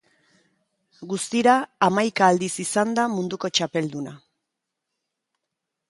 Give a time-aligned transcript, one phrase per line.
[1.11, 1.53] Guztira,
[1.89, 4.19] hamaika aldiz izan da munduko txapelduna.